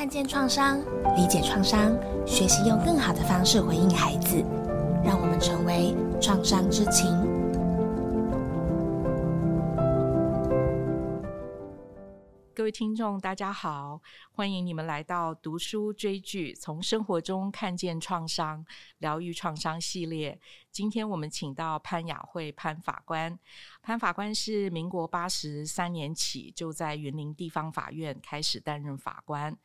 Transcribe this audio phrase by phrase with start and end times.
[0.00, 0.80] 看见创伤，
[1.14, 1.94] 理解创伤，
[2.26, 4.42] 学习用更好的方式回应孩子，
[5.04, 7.06] 让我们成为创伤知情。
[12.54, 14.00] 各位听众，大家好，
[14.32, 18.64] 欢迎你们来到读书追剧，从生活中看见创伤，
[18.98, 20.40] 疗愈创伤系列。
[20.72, 23.36] 今天我们请到潘雅慧潘法官。
[23.82, 29.56] 潘法官是民国八十三年起就在云林地方法院开始担任法官。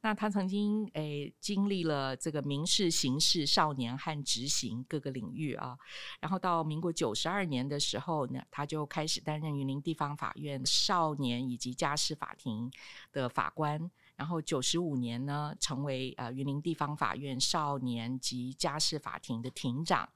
[0.00, 5.76] 那他曾经诶、欸、经历了这个民事、刑事、少年和执行各个领域啊。
[6.20, 12.72] 然后到民国九十二年的时候呢，他就开始担任云林地方法院少年以及家事法庭
[13.12, 13.90] 的法官。
[14.16, 20.08] 然后九十五年呢，成为呃云林地方法院少年及家事法庭的庭长。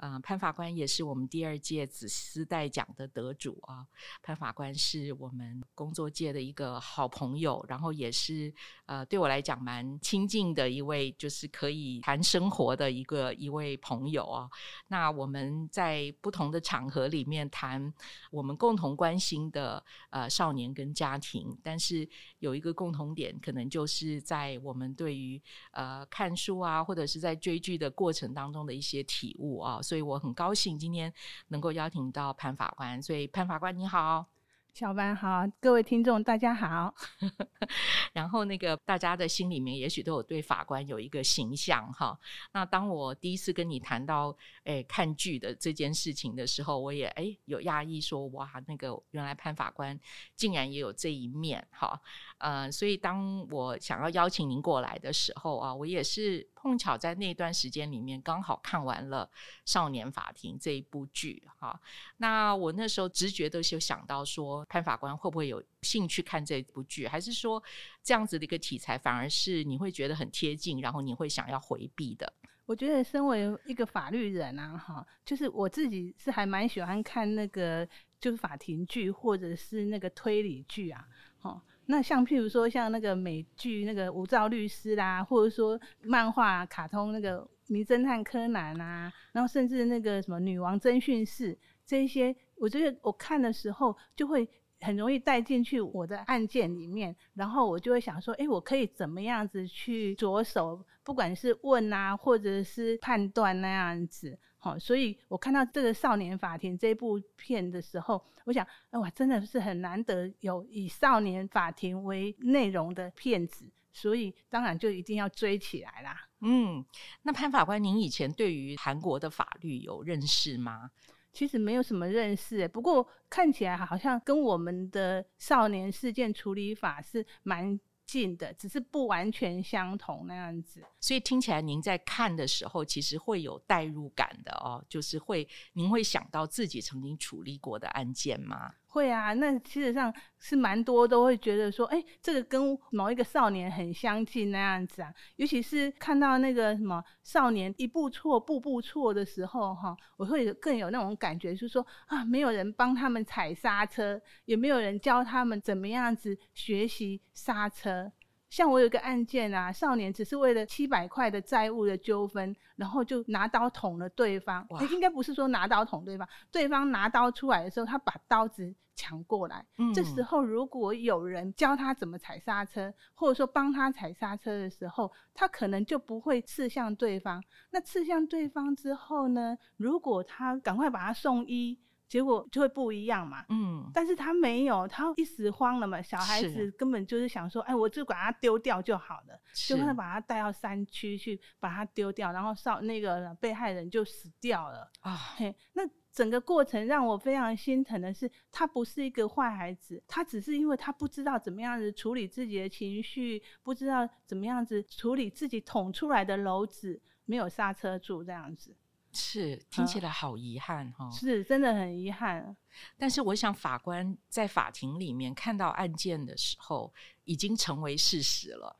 [0.00, 3.86] 呃，潘法官也是我们第二届紫丝带奖的得主啊。
[4.22, 8.52] 潘法官是我们工作界的一个好朋友，然后也是
[8.86, 14.48] 呃对我来讲蛮亲近的一位，就是可以谈生活的一个一位朋友啊。
[14.88, 17.92] 那我们在不同的场合里面谈
[18.30, 23.38] 我们共同关心的呃少年跟家庭，但是有一个共同点。
[23.42, 25.40] 可能就是在我们对于
[25.72, 31.12] 呃看书啊，或者是在追剧的过程当中的一些体悟啊，所以我很高兴今天
[31.48, 33.02] 能够邀请到潘法官。
[33.02, 34.39] 所以潘法官你好。
[34.72, 36.94] 小班好，各位听众大家好。
[38.12, 42.18] 然后那个大家的心里面也许都有对法官有一个形象哈。
[42.52, 49.98] 那当我第一次跟你谈到诶看剧的这件事情的时候，我也诶有讶异说哇，那个原来潘法官
[50.34, 52.00] 竟然也有这一面哈。
[52.38, 56.48] 呃，所以当我想要邀请您过来的时候啊，我也是。
[56.62, 59.26] 碰巧在那段时间里面，刚好看完了
[59.64, 61.80] 《少年法庭》这一部剧，哈。
[62.18, 67.06] 那我那时候直觉都就想到说，潘法官会不会有兴趣看这部剧？
[67.06, 67.62] 还是说
[68.02, 72.32] 这样子的一个题材反而是你会觉得很贴近，然后你会想要回避的？
[72.66, 77.88] 我觉得身为一个法律人啊，哈，就是我自己是还蛮喜欢看那个
[78.20, 81.04] 就是法庭剧或者是那个推理剧啊，
[81.40, 81.60] 哈。
[81.86, 91.52] 那像譬如说像那个美剧那个《无照律师》啦，或者说漫画、卡通那个《名侦探柯南》啊，然后甚至那个什么《女王侦讯室》
[91.84, 94.46] 这些，我觉得我看的时候就会
[94.80, 104.38] 很容易带进去我的案件里面，然后我就会想说，哎，我可以怎么样子去着手，不管是问啊，或者是判断那样子。
[104.58, 116.28] 好，所以我看到这个《少年法庭》这部片的时候，我想，哇，真的是很难得有以少年法庭为内容的片子，所以当然就一定要追起来啦。
[116.40, 116.84] 嗯，
[117.22, 120.90] 那潘法官，您以前对于韩国的法律有认识吗？
[121.32, 127.78] 其实没有什么认识，不过看起来好像跟我们的少年事件处理法是蛮。
[128.06, 138.74] 近的，只是不完全相同那样子，所以听起来您在看的时候，其实会有代入感的哦，就是会，您会想到自己曾经处理过的案件吗？
[138.90, 145.12] 会啊，那其实上是蛮多都会觉得说，哎，这个跟某一个少年很相近那样子啊。
[145.36, 158.10] 尤其是看到那个什么少年一步错步步错的时候，哈，我会更有那种感觉，就是说啊，没有人帮他们踩刹车，也没有人教他们怎么样子学习刹车。
[158.50, 164.66] 像我有一个案件啊，少年只是为了七百块的债务的纠纷，然后就拿刀捅了对方。
[164.70, 169.64] 哇应该不是说拿刀捅对方，对方拿刀出来的时候，他把刀子抢过来。
[169.78, 177.42] 嗯、这时候如果有人教他怎么踩刹车，或者说帮他踩刹车的时候，他可能就不会刺向对方。
[177.70, 181.78] 那刺向对方之后呢，如果他赶快把他送医。
[182.10, 195.82] 结果就会不一样嘛，嗯，但是他没有，他一时慌了嘛，小孩子根本就是想说，是哎，我就把它丢掉就好了，是就会把它带到山区去把它丢掉，然后少那个被害人就死掉了啊，嘿，那
[196.12, 208.76] 整个过程让我非常心疼的是，他不是一个坏孩子，他只是因为他不知道怎么样子处理自己的情绪，不知道怎么样子处理自己捅出来的篓子，没有刹车住这样子。
[209.12, 211.10] 是，听起来好遗憾哈、哦。
[211.12, 212.56] 是，真的很遗憾。
[212.96, 216.92] 但是我想，法官在法庭里面看到案件的时候，
[217.24, 218.76] 已经成为事实了。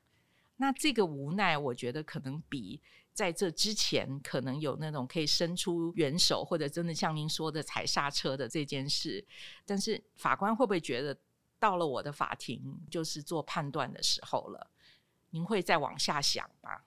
[0.56, 2.81] 那这个无奈，我觉得可能比
[3.12, 9.27] 在这之前可能有那种可以伸出援手，或者真的像您说的踩刹车的这件事。
[9.67, 11.19] 但是法官会不会觉得，
[11.59, 14.71] 到了我的法庭就是做判断的时候了？
[15.31, 16.82] 您会再往下想吗？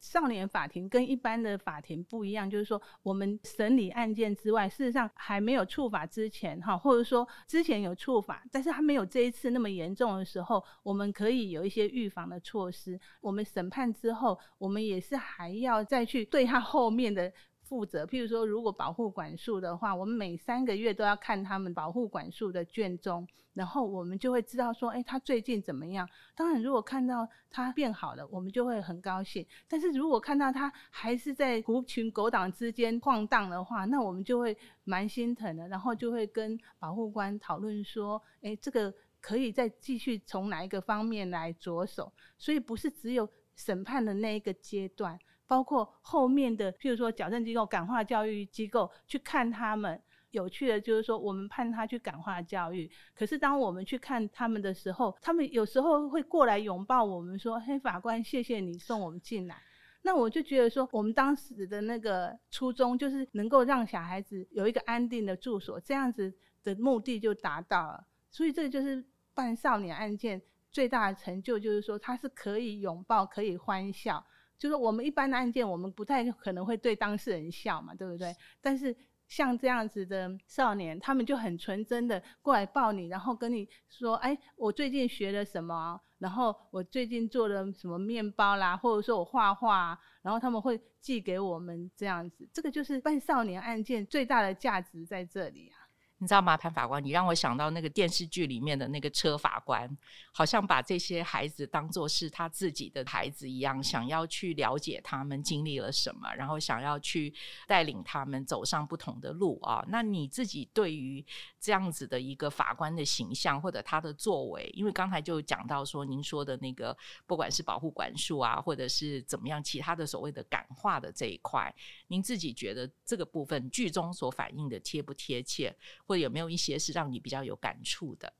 [0.00, 12.98] 少年法庭跟一般的法庭不一样，就是说我们审理案件之外，事实上还没有处罚之前，哈，或者说之前有处罚，但是他没有这一次那么严重的时候，我们可以有一些预防的措施。
[13.20, 17.32] 我们审判之后，我们也是还要再去对他后面的。
[17.74, 26.08] 负责，譬如说，如果保护管束的话，我们每三个月都要看他们保护管束的卷宗，然后我们就会知道说，哎，他最近怎么样？
[26.36, 29.44] 当然，如果看到他变好了，我们就会很高兴。
[29.66, 42.12] 但是如果看到他还是在狐群狗党之间晃荡的话，那我们就会蛮心疼的，然后就会跟保护官讨论说，哎，这个可以再继续从哪一个方面来着手？
[42.38, 45.18] 所以不是只有审判的那一个阶段。
[45.46, 50.00] 包括后面的，譬如说矫正机构、感化教育机构去看他们。
[50.30, 59.62] 有趣的就是说，我们判他去感化教育，可是当我们去看他们的时候，他们有时候会过来拥抱我们，说：“嘿，法官，谢谢你送我们进来。”
[60.02, 68.04] 那我就觉得说，我们当时的那个初衷就是能够让小孩子有一个安定的住所，这样子的目的就达到了。
[68.28, 69.04] 所以这就是
[69.34, 70.42] 办少年案件
[70.72, 74.26] 最大的成就，就是说他是可以拥抱，可以欢笑。
[74.58, 78.34] 就是我们一般的案件，我们不太可能会对当事人笑嘛，对不对？
[78.60, 78.94] 但是
[79.26, 86.00] 像这样子的少年，他们就很纯真的过来抱你，然后跟你说：“哎，我最近学了什么？
[86.18, 92.48] 然后我最近做了什么面包啦，或者说我画画，然后他们会寄给我们这样子。
[92.52, 95.83] 这个就是办少年案件最大的价值在这里啊。”
[96.18, 97.04] 你知道吗，潘法官？
[97.04, 99.90] 你让我想到那个电视剧里面的那个车法官，
[100.32, 107.34] 好像把这些孩子当作是他自己的孩子一样，想要去了解他们经历了什么，然后想要去
[107.66, 109.84] 带领他们走上不同的路啊。
[109.88, 111.22] 那你自己对于
[111.60, 116.96] 这样子的一个法官的形象或者他的作为，因为刚才就讲到说，您说的那个
[117.26, 121.74] 不管是保护管束啊，或者是怎么样其他的所谓的感化的这一块，
[122.06, 125.74] 您自己觉得这个部分剧中所反映的贴不贴切？
[126.06, 128.32] 或者有没有一些是让你比较有感触的？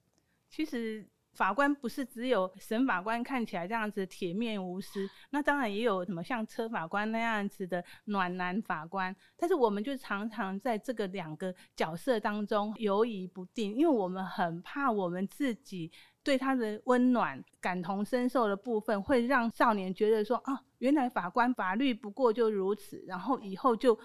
[0.48, 9.14] 其实法官不是只有审法官看起来这样子铁面无私，那当然也有什么像车法官那样子的暖男法官。
[9.36, 15.90] 但是我们就常常在这个两个角色当中犹疑不定，因为我们很怕我们自己
[16.22, 23.98] 对他的温暖感同身受的部分，会让少年觉得说啊，原来法官法律不过就如此，然后以后就。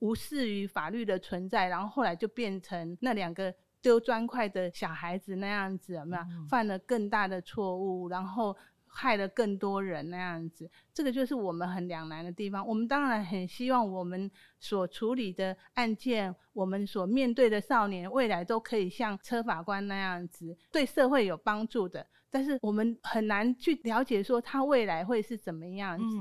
[0.00, 8.54] 无视于法律的存在，然后后来就变成那两个丢砖块的小孩子那样子，有没有犯了更大的错误，然后
[8.86, 10.70] 害了更多人那样子？
[10.92, 12.66] 这个就是我们很两难的地方。
[12.66, 22.06] 我们当然很希望我们所处理的案件，我们所面对的少年未来都可以像车法官那样子，对社会有帮助的。
[22.30, 26.18] 但是我们很难去了解说他未来会是怎么样子。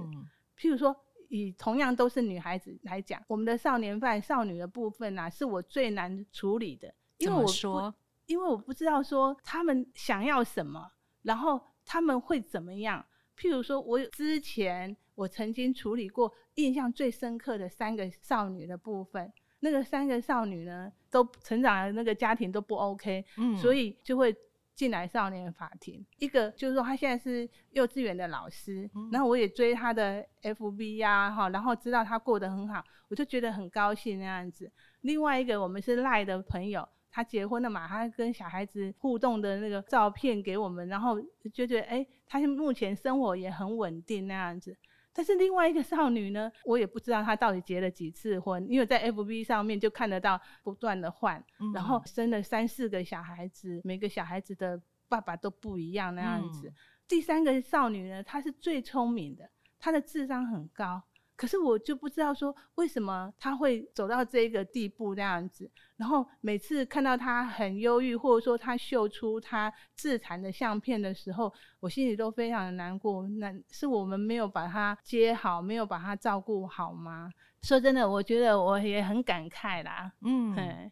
[0.57, 0.95] 譬如说。
[1.33, 7.94] 以同样都是女孩子来讲，我们的少年犯、少女的部分啊，是我最难处理的，因为我说，
[8.27, 10.91] 因为我不知道说他们想要什么，
[11.24, 13.03] 然后他们会怎么样。
[13.35, 24.36] 譬如说，我之前我曾经处理过印象最深刻的三个少女的部分，那个三个少女呢，都成长的那个家庭都不 OK，嗯，所以就会。
[24.75, 34.71] 进来少年法庭，一个就是说他现在是幼稚园的老师，嗯、然后我也追他的 FB 呀，哈，然后知道他过得很好，我就觉得很高兴那样子。
[35.01, 41.21] 另外一个我们是赖的朋友，他结婚了嘛，他跟小孩子互动的那个照片给我们，然后
[41.53, 44.75] 就觉得哎，他目前生活也很稳定那样子。
[45.13, 56.67] 但是另外一个少女呢，我也不知道她到底结了几次婚，因为在 FB 上面就看得到不断的换，嗯、然后生了三四个小孩子，每个小孩子的爸爸都不一样那样子。
[56.67, 56.74] 嗯、
[57.08, 61.03] 第三个少女呢，她是最聪明的，她的智商很高。
[61.35, 73.27] 可是我就不知道说为什么他会走到这个地步这样子，然后每次看到他很忧郁，或者说他秀出他自残的相片的时候，我心里都非常的难过。
[73.27, 77.31] 那是我们没有把他接好，没有把他照顾好吗？
[77.61, 80.11] 说真的，我觉得我也很感慨啦。
[80.21, 80.53] 嗯。
[80.55, 80.91] 嘿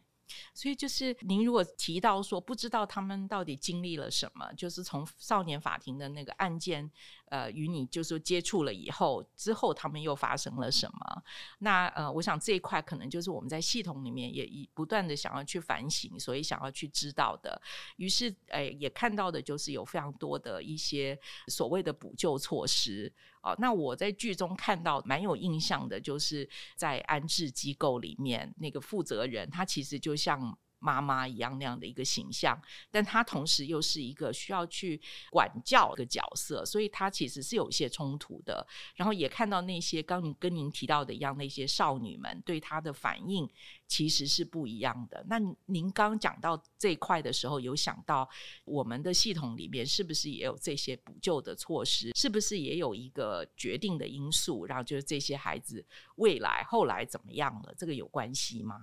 [0.54, 6.90] 所以就是您如果提到说不知道他们到底经历了什么，就是从少年法庭的那个案件，
[7.32, 11.22] 呃，与你就是接触了以后，之后他们又发生了什么？
[11.60, 17.58] 那呃，我想这一块可能就是我们在系统里面也以不断的想要去反省，所以想要去知道的。
[17.96, 23.10] 于是，哎，也看到的就是有非常多的一些所谓的补救措施。
[23.40, 32.60] 哦，那我在剧中看到蛮有印象的，就是在安置机构里面那个负责人，他其实就像妈妈一样那样的一个形象，
[32.90, 38.66] 但他同时又是一个需要去管教的角色，所以他其实是有一些冲突的。
[38.96, 43.48] 然后也看到那些刚跟您提到的一样，那些少女们对他的反应
[43.86, 45.24] 其实是不一样的。
[45.28, 48.28] 那您刚讲到这一块的时候，有想到
[48.64, 52.10] 我们的系统里面是不是也有这些补救的措施？
[52.16, 55.84] 是不是也有一个决定的因素，然后就是这些孩子
[56.16, 57.74] 未来后来怎么样了？
[57.76, 58.76] 这个有关系吗？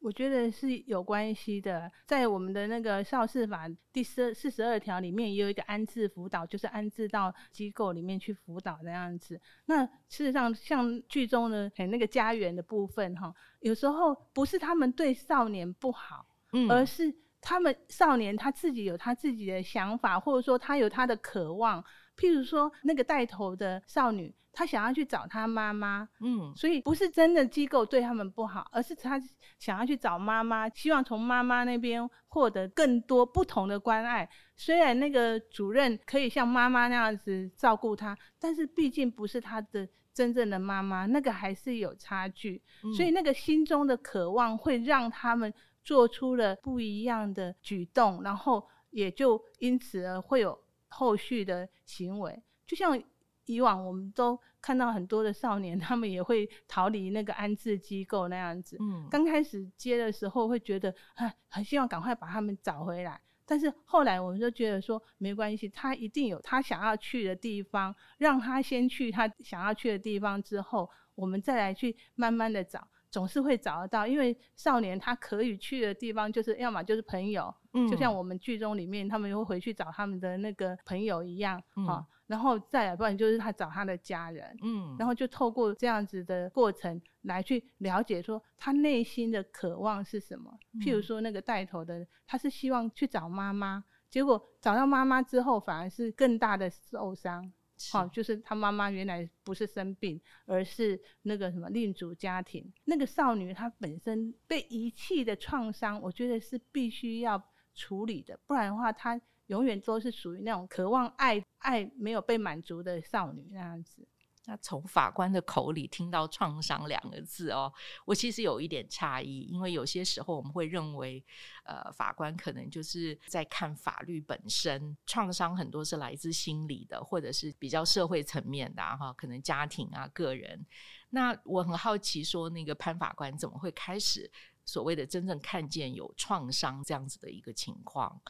[0.00, 9.40] 我觉得是有关系的，在我们的那个少事法第四四十二条里面，也有一个安置辅导，就是安置到机构里面去辅导的样子。
[9.66, 21.84] 那事实上，像剧中的那个家园的部分，哈，有时候不是他们对少年不好，嗯，而是他们少年他自己有他自己的想法，或者说他有他的渴望。
[22.16, 29.18] 譬如说，那个带头的少女，她想要去找她妈妈，嗯，所以不是真的机构对他们不好，而是她
[29.58, 34.28] 想要去找妈妈，希望从妈妈那边获得更多不同的关爱。
[34.56, 42.62] 虽然那个主任可以像妈妈那样子照顾她，但是毕竟不是她的真正的妈妈，那个还是有差距。
[42.94, 45.52] 所以那个心中的渴望会让他们
[45.82, 50.58] 做出了不一样的举动，然后也就因此而会有。
[50.90, 53.02] 后续的行为，就像
[53.46, 58.76] 以往我们都看到很多的少年，他们也会逃离那个安置机构那样子。
[58.80, 63.20] 嗯，刚开始接的时候会觉得，啊，很希望赶快把他们找回来。
[63.44, 72.86] 但是后来我们就觉得说，没关系，他一定有他想要去的地方，让他先去他想要去的地方之后，我们再来去慢慢的找。
[73.10, 90.52] 总是会找得到，因为少年他可以去的地方，就是要么就是朋友，嗯，就像我们剧中里面，他们会回去找他们的那个朋友一样，嗯，然后再来，不然就是他找他的家人，嗯，然后就透过这样子的过程来去了解说他内心的渴望是什么。
[90.80, 97.52] 譬如说那个带头的，他是希望去找妈妈，结果找到妈妈之后，反而是更大的受伤。
[97.90, 102.70] 好，就是他妈妈原来不是生病，而是那个什么另组家庭。
[102.84, 107.42] 那个少女她本身被遗弃的创伤，我觉得是必须要
[107.74, 114.06] 处理的，不然的话，她永远都是属于那种渴望爱、爱没有被满足的少女那样子。
[114.46, 117.70] 那从法官的口里听到“创伤”两个字哦，
[118.06, 121.22] 我其实有一点诧异，因为有些时候我们会认为，
[121.64, 130.64] 呃，法官可能就是在看法律本身，创伤很多是来自心理的，或者是比较社会层面的哈，可能家庭啊、个人。
[131.10, 134.28] 那我很好奇，说那个潘法官怎么会开始
[134.70, 138.20] 所谓的真正看见有创伤这样子的一个情况？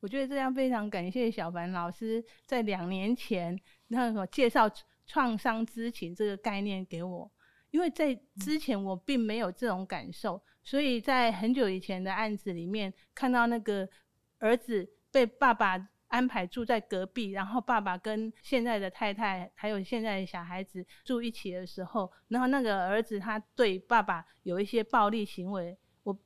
[0.00, 4.70] 我觉得这样非常感谢小凡老师在两年前那个介绍。
[5.06, 7.30] 创伤知情这个概念给我，
[7.70, 13.86] 因为在之前我并没有这种感受，所以在很久以前的案子里面，看到那个
[14.38, 15.76] 儿子被爸爸
[16.14, 26.16] 安排住在隔壁，然后爸爸跟现在的太太还有现在的小孩子住一起的时候，然后那个儿子他对爸爸有一些暴力行为，我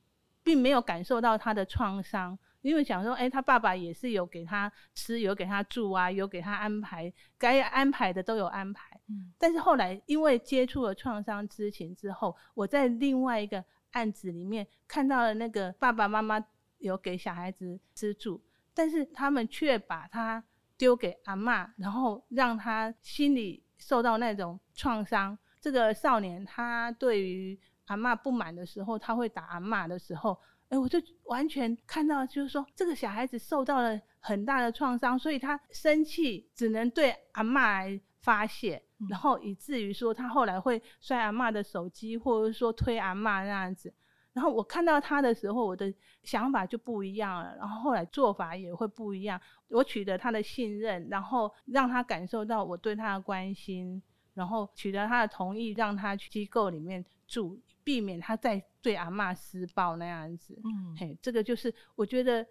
[0.43, 2.37] 并没有感受到他的创伤。
[2.61, 8.99] 因为想说，哎、欸，他爸爸也是有给他吃，有给他住啊，有给他安排，该安排的都有安排。
[9.07, 9.33] 嗯。
[9.39, 16.37] 但是后来因为接触了创伤知情之后，我在另外一个案子里面看到了那个爸爸妈妈
[16.79, 18.41] 有给小孩子吃住，
[18.73, 20.43] 但是他们却把他
[20.77, 25.37] 丢给阿嬷，然后让他心里受到那种创伤。
[25.59, 30.39] 这个少年他对于阿嬷不满的时候，他会打阿嬷的时候。
[30.69, 43.91] 哎，我就完全看到，就是说这个小孩子受到了很大的创伤，所以他生气只能对阿嬷来发泄，然后以至于说他后来会摔阿嬷的手机，或者说推阿嬷那样子。
[44.33, 45.93] 然后我看到他的时候，我的
[46.23, 49.39] 想法就不一样了，然后后来做法也会不一样。
[49.67, 54.01] 我取得他的信任，然后让他感受到我对他的关心，
[54.33, 57.59] 然后取得他的同意，让他去机构里面住。
[57.81, 62.45] 避免他再对阿嬷施暴那样子，嗯，嘿，这个就是我觉得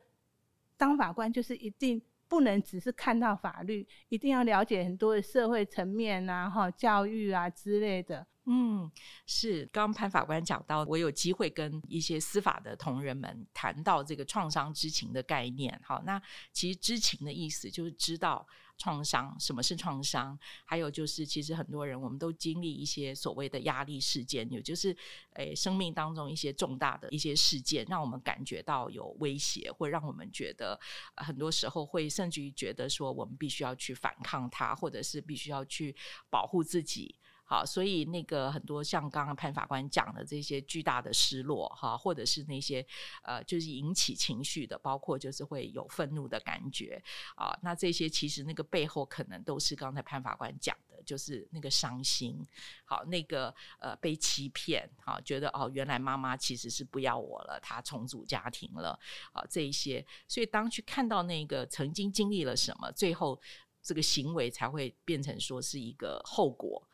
[0.76, 8.26] 当法官就是一定不能只是看到法律，一定要了解很多的社会层面啊、哈教育啊之类的。
[8.50, 8.90] 嗯，
[9.26, 9.66] 是。
[9.66, 15.78] 刚刚潘法官讲到，我有机会跟一些司法的同仁们谈到这个创伤知情的概念。
[15.84, 16.20] 好，那
[16.52, 18.46] 其实知情的意思就是知道。
[18.80, 20.38] 创伤，什么是创伤？
[20.64, 24.96] 还有就是，其实很多人我们都经历一些所谓的压力事件，也就是
[25.32, 30.78] 诶生命当中一些重大的一些事件，让我们感觉到有威胁，或让我们觉得
[31.16, 35.96] 很多时候会甚至于觉得说我们必须要去反抗它，或者是必须要去
[36.30, 37.16] 保护自己。
[37.50, 42.86] 好，所以那个很多像刚刚潘法官讲的这些巨大的失落哈，或者是那些
[43.22, 47.02] 呃，就是引起情绪的，包括就是会有愤怒的感觉
[47.36, 52.46] 啊，那这些其实那个背后可能都是刚才潘法官讲的，就是那个伤心，
[52.84, 58.90] 好，那个呃被欺骗，好，觉得哦原来妈妈其实是不要我了，她重组家庭了，
[59.32, 63.40] 啊这一些，所以当去看到那个曾经经历了什么，最后
[63.82, 66.86] 这个行为才会变成说是一个后果。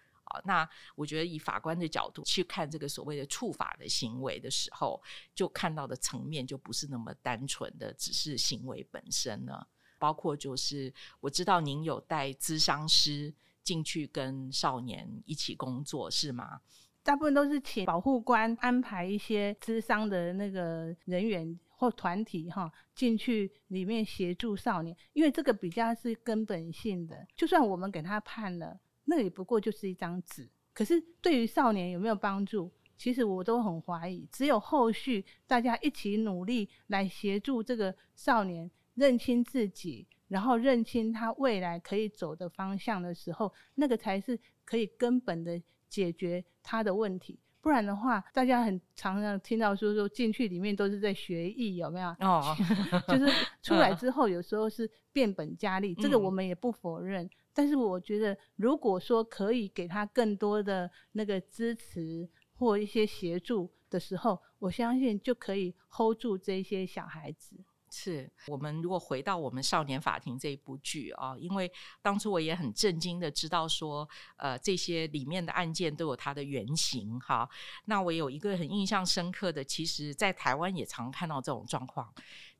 [0.44, 5.02] 那我觉得以法官的角度去看这个所谓的触法的行为的时候，
[5.34, 9.66] 就看到的层面就不是那么单纯的，只是行为本身了。
[9.98, 16.60] 包括就是我知道您有带咨商师进去跟少年一起工作，是吗？
[17.02, 27.26] 大部分都是请保护官安排一些咨商的那个人员或团体哈进去里面协助少年，因为这个比较是根本性的。
[27.34, 28.78] 就算我们给他判了。
[29.04, 32.70] 那也不过就是一张纸，可是对于少年有没有帮助？
[32.96, 34.26] 其实我都很怀疑。
[34.30, 47.38] 只有后续大家一起努力来协助这个少年认清自己，然后认清他未来可以走的方向的时候，那个才是可以根本的解决他的问题。
[47.60, 52.08] 不然的话，大家很常常听到说说进去里面都是在学艺，有没有？
[52.20, 52.54] 哦，
[53.08, 53.26] 就是
[53.60, 57.28] 出来之后有时候是变本加厉，这个我们也不否认。
[57.54, 67.56] 但是我觉得，如果说可以给他更多的那个支持或一些协助的时候，我相信就可以 hold 住这些小孩子。
[67.96, 71.70] 是我们如果回到我们少年法庭这一部剧啊，因为
[72.02, 77.48] 当初我也很震惊的知道说，呃，这些里面的案件都有它的原型哈。
[77.84, 82.12] 那我有一个很印象深刻的，其实在台湾也常看到这种状况。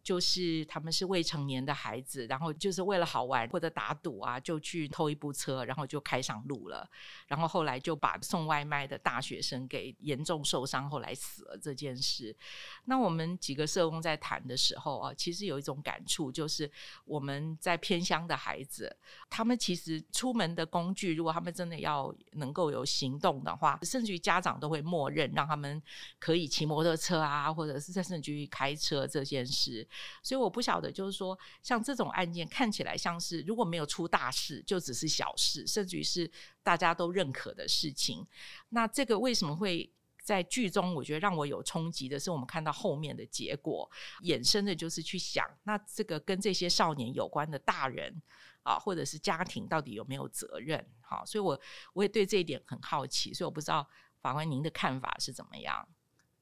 [0.05, 6.87] 就是他们是未成年的孩子，然后就是为了好玩或者打赌啊，就去偷一部车，然后就开上路了。
[7.27, 12.37] 然后后来就把送外卖的大学生给严重受伤，后来死了这件事。
[12.85, 16.71] 那我们几个社工在谈的时候啊，其实有一种感触，就是
[17.07, 18.95] 我们在偏乡的孩子，
[19.31, 25.83] 他们其实出门的工具，如果他们真的要能够有行动的话，甚至于家长都会默认让他们
[26.19, 29.89] 可以骑摩托车啊，或者是甚至于开车这件事。
[30.23, 36.31] 所以我不晓得，就是说，像这种案件看起来像是如果没有出大事，就只是小事，甚至于是
[36.63, 38.27] 大家都认可的事情。
[38.71, 40.95] 那这个为什么会在剧中？
[40.95, 43.91] 我觉得让我有冲击的是，我们看到后面的结果，
[44.23, 48.23] 衍生的就是去想，那这个跟这些少年有关的大人
[48.63, 50.83] 啊，或者是家庭，到底有没有责任？
[51.03, 51.61] 好，所以我
[51.93, 53.87] 我也对这一点很好奇，所以我不知道
[54.23, 55.87] 法官您的看法是怎么样。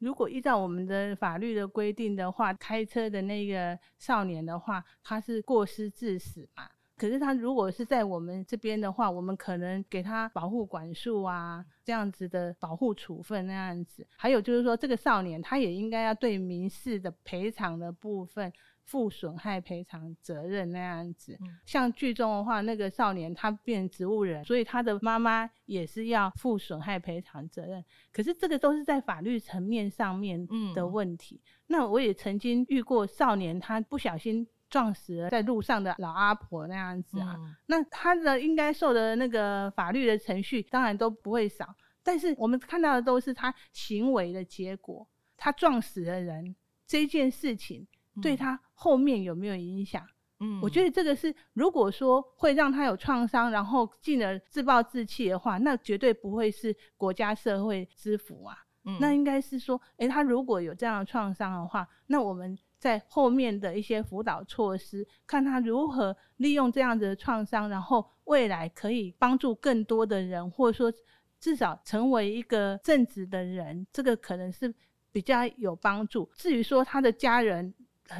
[0.03, 6.69] 如果依照我们的法律的规定的话，开车的那个少年的话，他是过失致死嘛。
[6.97, 14.05] 可是他如果是在我们这边的话，我们可能给他保护管束啊，这样子的保护处分那样子。
[14.17, 18.53] 还有就是说，这个少年他也应该要对民事的赔偿的部分。
[18.85, 27.83] 负损害赔偿责任那样子，像剧中的话，那个少年他变植物人，所以他的妈妈也是要负损害赔偿责任。
[28.13, 31.41] 可是这个都是在法律层面上面的问题。
[31.69, 46.55] 那我也曾经遇过少年，他不小心撞死了在路上的老阿婆那样子啊，那他的应该受的那个法律的程序当然都不会少，但是我们看到的都是他行为的结果，他撞死了人
[46.87, 47.87] 这件事情。
[48.21, 50.05] 对他后面有没有影响？
[50.41, 58.57] 嗯，我觉得这个是，如果说会让他有创伤，然后进而自暴自弃的话，那绝对不会是国家社会之福啊。
[58.85, 70.93] 嗯，那应该是说，诶，他如果有这样的创伤的话，那我们在后面的一些辅导措施，看他如何利用这样子的创伤，然后未来可以帮助更多的人，或者说
[71.39, 74.75] 至少成为一个正直的人，这个可能是
[75.13, 76.29] 比较有帮助。
[76.35, 77.73] 至于说他的家人，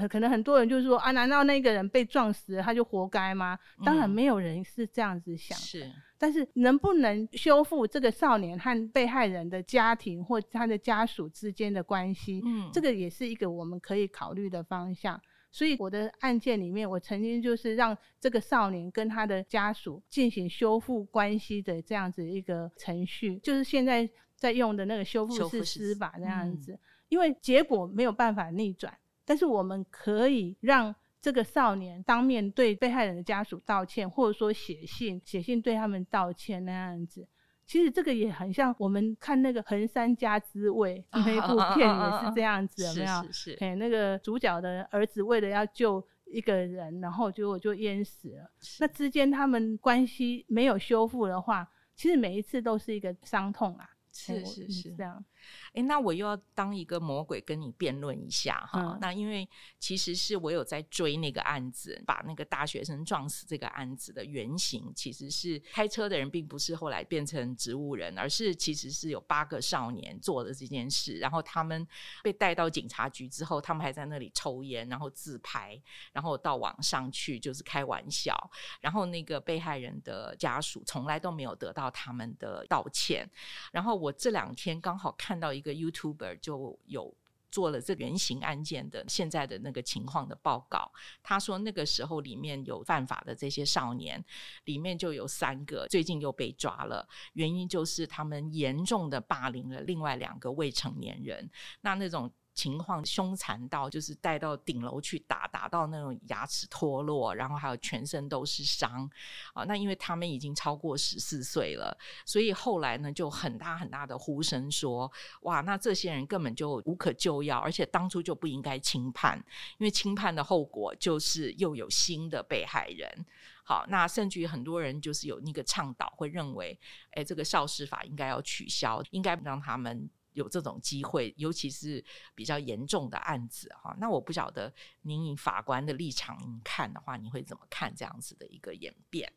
[0.09, 3.59] 可能很多人就是说啊，难道那个人被撞死了他就活该吗？
[3.85, 5.65] 当然没有人是这样子想的。
[5.65, 12.41] 是，但是能不能修复这个少年和被害人的家庭或他的家属之间的关系？
[12.45, 15.21] 嗯，这个也是一个我们可以考虑的方向。
[15.51, 26.79] 所以我的案件里面，我曾经就是让这个少年跟他的家属进行修复关系的这样子一个程序，就是现在在用的那个修复式司法这样子。
[27.11, 28.91] 因为结果没有办法逆转。
[29.25, 37.27] 但是我们可以让这个少年当面对被害人的家属道歉，或者说写信写信对他们道歉那样子。
[37.65, 43.23] 其实这个也很像我们看那个《横山家之味》那部片也是这样子，有没有？
[43.23, 43.59] 是是是。
[43.61, 48.51] 哎，那个主角的儿子为了要救一个人，然后结果就淹死了。
[48.81, 53.89] 那之间他们关系没有修复的话，其实每一次都是一个伤痛啊。
[54.13, 55.25] 是是是这样。
[55.73, 58.81] 哎，那我又要当一个魔鬼跟你辩论一下哈。
[58.81, 71.19] 嗯、那因为其实是我有在追那个案子，把那个大学生撞死这个案子的原型，其实是开车的人并不是后来变成植物人，而是其实是有八个少年做的这件事。
[71.19, 71.87] 然后他们
[72.23, 75.81] 被带到警察局之后，他们还在那里抽烟，然后自拍，
[76.13, 78.37] 然后到网上去就是开玩笑。
[78.81, 83.29] 然后那个被害人的家属从来都没有得到他们的道歉。
[83.71, 87.17] 然后我这两天刚好看看到一个 YouTuber 就有
[87.51, 90.93] 做了这原型案件的现在的那个情况的报告。
[91.23, 94.23] 他说那个时候里面有犯法的这些少年，
[94.65, 101.51] 里面就有三个最近又被抓了，原因就是他们严重的霸凌了另外两个未成年人。
[101.81, 102.31] 那那种。
[102.55, 109.11] 情况凶残到就是带到顶楼去打，打到那种牙齿脱落，然后还有全身都是伤
[109.55, 109.65] 啊。
[109.65, 115.11] 那因为他们已经超过十四岁了，所以后来呢就很大很大的呼声说：
[115.43, 119.43] 哇，那这些人根本就无可救药，而且当初就不应该轻判，
[119.79, 123.27] 因为轻判的后果就是又有新的被害人。
[123.65, 126.79] 好，那甚至于很多人就是有那个倡导，会认为，
[127.13, 130.11] 哎，这个少事法应该要取消，应该让他们。
[130.33, 133.95] 有这种机会，尤其是比较严重的案子哈。
[133.99, 139.33] 那我不晓得您以法官的立场看的话，你会怎么看这样子的一个演变？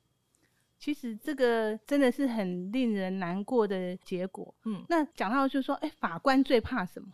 [0.78, 4.54] 其实这个真的是很令人难过的结果。
[4.66, 7.10] 嗯，那讲到就是说，哎，法官最怕什么？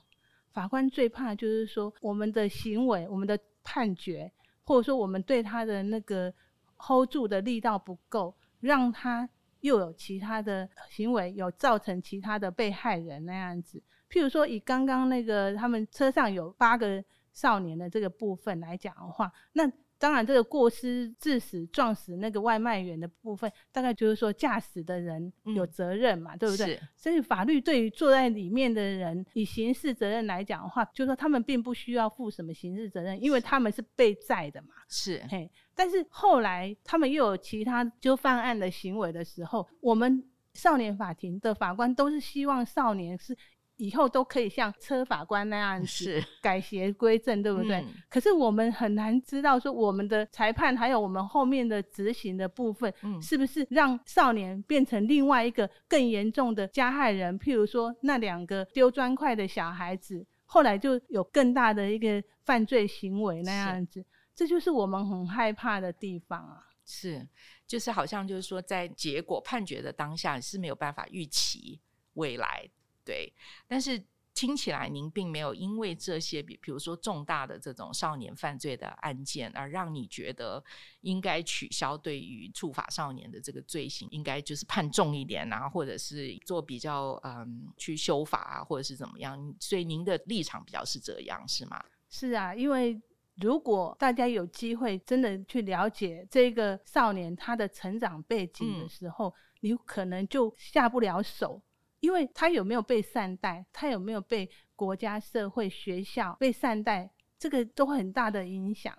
[0.52, 4.32] 法官最怕就是说，我们的行为、我们的判决，
[4.63, 6.34] 或者说我们对他的那个
[6.78, 9.30] hold 住的力道不够，让他。
[9.62, 13.82] 又有其他的行为，有造成其他的被害人那样子。
[14.10, 19.63] 譬如说，以刚刚那个他们车上有八个少年的这个部分来讲的话，那
[20.02, 26.80] 当然这个过失致死撞死那个外卖员的部分，大概就是说驾驶的人有责任嘛，嗯、对不对？
[26.96, 34.70] 所以法律对于坐在里面的人，以刑事责任来讲的话，就是说他们并不需要负什么刑事责任，因为他们是被载的嘛。
[34.90, 35.24] 是。
[35.30, 35.48] 嘿。
[35.76, 43.38] 但是后来他们又有其他就犯案的行为的时候，我们少年法庭的法官都是希望少年是
[43.82, 47.78] 以后都可以像车法官那样子改邪归正，对不对？
[47.78, 47.88] 嗯。
[48.08, 57.39] 可是我们很难知道说我们的裁判还有我们后面的执行的部分，是不是让少年变成另外一个更严重的加害人？
[57.39, 64.06] 譬如说那两个丢砖块的小孩子，后来就有更大的一个犯罪行为那样子。
[64.36, 66.67] 这就是我们很害怕的地方啊！
[66.86, 67.28] 是，
[67.67, 71.80] 就是好像就是说，在结果判决的当下是没有办法预期
[72.13, 72.67] 未来，
[73.06, 73.34] 对。
[73.68, 80.64] 但是听起来您并没有因为这些，比比如说重大的这种少年犯罪的案件，而让你觉得
[81.02, 89.56] 应该取消对于触法少年的这个罪行，应该就是判重一点啊，或者是做比较嗯去修法啊，或者是怎么样？
[89.60, 91.84] 所以您的立场比较是这样，是吗？
[92.10, 93.02] 是啊，因为。
[93.38, 101.60] 如果大家有机会真的去了解这个少年他的成长背景的时候，嗯、你可能就下不了手，
[102.02, 107.10] 因为他有没有被善待，他有没有被国家、社会、学校被善待，
[107.40, 108.94] 这个都很大的影响。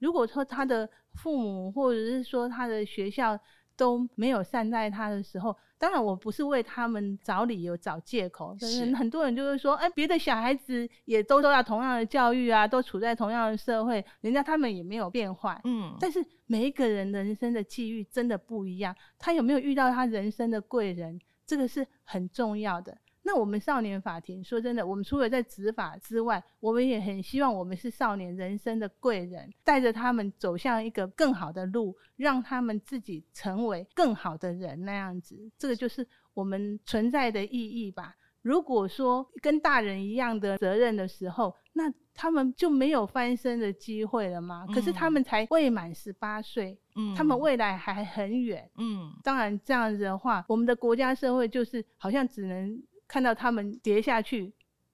[0.00, 3.38] 如果说他的父母或者是说他的学校
[3.76, 8.56] 都没有善待他的时候，当然，我不是为他们找理由、找借口。
[8.58, 22.96] 但是很多人就会说：“哎，别的小孩子也都都要同样的教育啊，都处在同样的社会，人家他们也没有变坏。”嗯，但是每一个人人生的际遇真的不一样，他有没有遇到他人生的贵人，这个是很重要的。
[23.22, 35.36] 那我们少年法庭说真的，我们除了在执法之外，我们也很希望我们是少年人生的贵人，带着他们走向一个更好的路，让他们自己成为更好的人那样子。
[35.58, 38.14] 这个就是我们存在的意义吧。
[38.42, 44.64] 如果说跟大人一样的责任的时候，那他们就没有翻身的机会了吗？
[44.68, 44.72] 嗯。
[44.72, 49.12] 可是他们才未满十八岁，嗯，他们未来还很远，嗯。
[49.22, 52.82] 当然这样子的话，我们的国家社会就是好像只能。
[53.08, 54.52] 看到他们跌下去，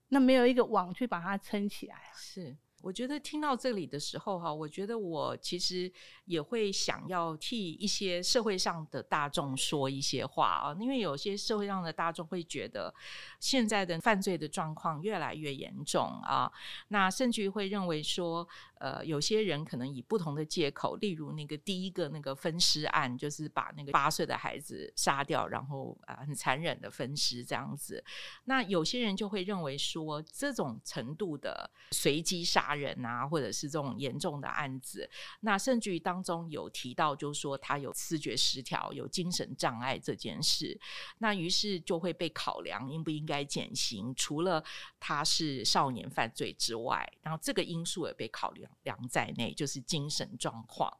[0.08, 1.96] 那没有一个网去把它撑起来。
[2.14, 5.90] 是，我觉得听到这里的时候哈，我觉得我其实
[6.26, 12.94] 也会想要替一些社会上的大众说一些话啊，因为有些社会上的大众会觉得
[13.40, 16.52] 现在的犯罪的状况越来越严重啊，
[16.88, 18.46] 那甚至于会认为说。
[18.82, 28.02] 呃，有些人可能以不同的借口，例如那个第一个那个分尸案，就是把那个八岁的孩子杀掉，然后啊、很残忍的分尸这样子。
[28.46, 35.08] 那有些人就会认为说，这种程度的随机杀人啊，或者是这种严重的案子，
[35.42, 40.76] 那甚至于当中有提到，就是说他有视觉失调、有精神障碍这件事，
[41.18, 44.12] 那于是就会被考量应不应该减刑。
[44.16, 44.64] 除了
[44.98, 50.90] 他是少年犯罪之外，然后这个因素也被考虑量在内，就是精神状况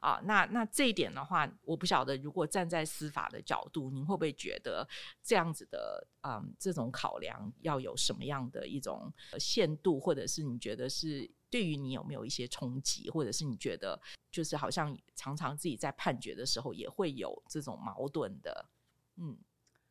[0.00, 0.20] 啊。
[0.24, 4.86] 那那这一点的话，我不晓得，如果站在司法的角度，您会不会觉得
[5.22, 18.66] 这样子的嗯这种考量要有什么样的一种限度，或者是你觉得是对于你有没有一些冲击，或者是你觉得就是好像常常自己在判决的时候也会有这种矛盾的，
[19.16, 19.38] 嗯。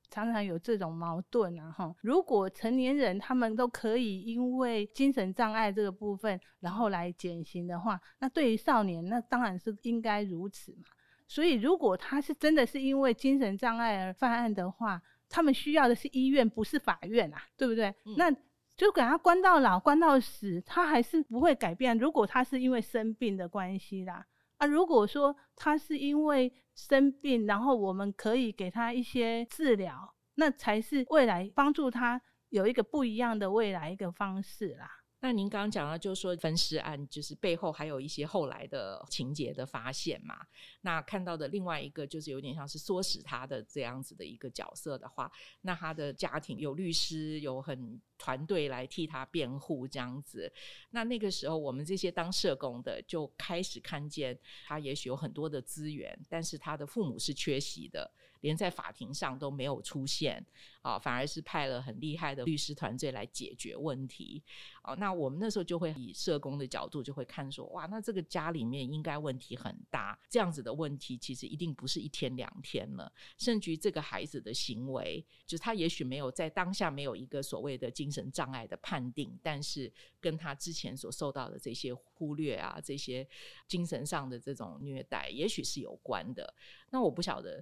[0.09, 1.93] 常常有这种矛盾啊，哈！
[2.01, 10.83] 如果成年人他们都可以因为精神障碍这个部分，然后来减刑的话，那对于少年，那当然是应该如此嘛。
[11.27, 17.93] 所以，如果他是真的是因为精神障碍而犯案的话，他们需要的是医院，不是法院啊，对不对？
[18.05, 18.31] 嗯、那
[18.75, 21.97] 就给他关到老，关到死，他还是不会改变。
[21.97, 24.25] 如果他是因为生病的关系啦。
[24.57, 34.96] 啊，如果说他是因为生病，然后我们可以给他一些治疗，那才是未来帮助他有一个不一样的未来一个方式啦。
[35.27, 40.37] 那您刚刚讲到，就是说分尸案，就是背后还有一些后来的情节的发现嘛。
[40.79, 45.29] 那看到的另外一个，就是有点像是唆使他的这样子的一个角色的话，
[45.63, 50.49] 那他的家庭有律师，有很团队来替他辩护这样子。
[50.91, 58.09] 那那个时候，我们这些当社工的就开始看见，他也许有很多的资源，但是他的父母是缺席的。
[58.47, 60.41] 连在法庭上都没有出现
[60.81, 64.41] 啊，反而是派了很厉害的律师团队来解决问题。
[64.83, 73.11] 哦，那我们那时候就会以社工的角度就会看说，哇，那这个家里面应该问题很大，这样子的问题其实一定不是一天两天了。
[73.37, 83.27] 甚至于这个孩子的行为，就是他也许没有在当下没有一个所谓的精神障碍的判定，但是跟他之前所受到的这些忽略啊，这些
[83.67, 86.53] 精神上的这种虐待，也许是有关的。
[86.91, 87.61] 那我不晓得。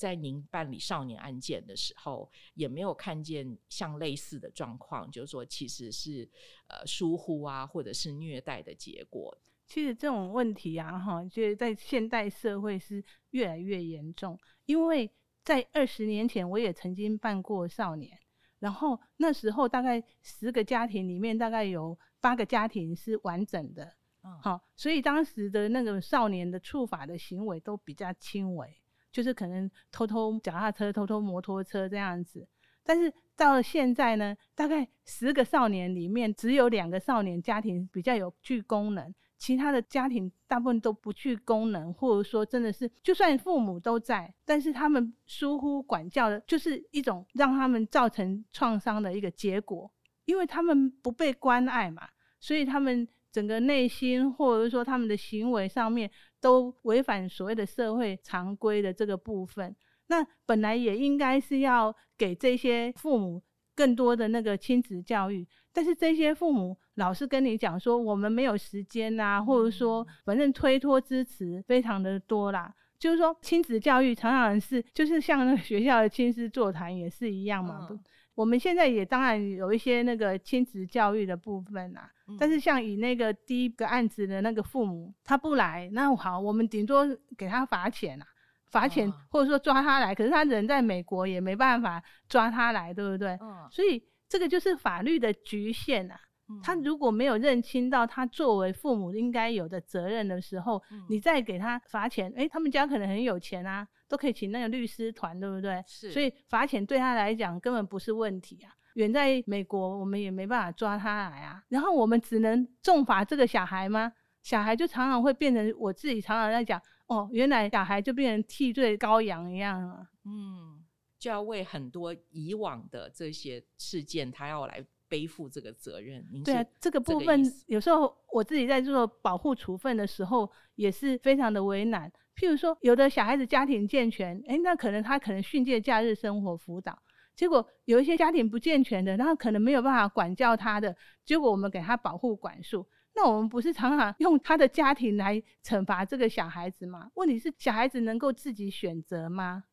[0.00, 6.26] 在您办理少年案件的时候，也没有看见像类似的状况，就是说其实是
[6.68, 9.36] 呃疏忽啊，或者是虐待的结果。
[9.66, 14.40] 其实这种问题啊，哈，就是在现代社会是越来越严重。
[14.64, 15.10] 因为
[15.44, 18.18] 在二十年前，我也曾经办过少年，
[18.58, 23.84] 然后那时候大概十个家庭里面，大概有八个家庭是完整的，
[24.24, 28.79] 嗯，好，所以当时的那个少年的处罚的行为都比较轻微。
[29.12, 32.46] 就是可能偷偷脚踏车、偷偷摩托车这样子，
[32.84, 49.90] 但是到了现在呢，大概十个少年里面只有两个少年家庭比较有具功能，其他的家庭大部分都不具功能，或者说真的是就算父母都在，但是他们疏忽管教的，就是一种让他们造成创伤的一个结果，
[50.26, 52.06] 因为他们不被关爱嘛，
[52.38, 56.10] 所以他们整个内心或者说他们的行为上面。
[56.42, 63.42] 都违反所谓的社会常规的这个部分，那本来也应该是要给这些父母
[63.76, 77.86] 更多的那个亲子教育，但是这些父母老是跟你讲说我们没有时间啊，或者说反正推脱支持非常的多啦，就是说亲子教育常常是就是像那个学校的亲师座谈也是一样嘛。
[77.90, 78.00] 嗯
[78.40, 88.26] 我们现在也当然有一些那个亲子教育的部分啊，嗯、但是像以那个第一个案子的那个父母他不来，那好，我们顶多给他罚钱啊，
[88.70, 93.36] 罚钱或者说抓他来，可是他人在美国也没办法抓他来，对不对？
[93.42, 96.18] 嗯、所以这个就是法律的局限啊。
[96.48, 103.86] 嗯、他如果没有认清到他作为父母应该有的责任的时候，嗯、你再给他罚钱，诶，他们家可能很有钱啊。
[104.10, 105.80] 都可以请那个律师团，对不对？
[105.86, 108.74] 是，所以罚钱对他来讲根本不是问题啊。
[108.94, 111.62] 远在美国，我们也没办法抓他来啊。
[111.68, 114.12] 然后我们只能重罚这个小孩吗？
[114.42, 120.04] 小孩就常常会变成我自己常常在讲哦，原来小孩就变成替罪羔羊一样啊。
[120.24, 120.84] 嗯，
[121.20, 126.26] 就要为很多以往的这些事件，他要来背负这个责任。
[126.44, 132.10] 对啊，这个部分有时候我自己在做保护处分的时候，也是非常的为难。
[132.40, 136.98] 譬如说，有的小孩子家庭健全，诶，那可能他可能训诫假日生活辅导，
[137.36, 147.10] 结果有一些家庭不健全的，然后可能没有办法管教他的，结果我们给他保护管束，那我们不是常常用他的家庭来惩罚这个小孩子吗？
[147.12, 149.64] 问题是小孩子能够自己选择吗？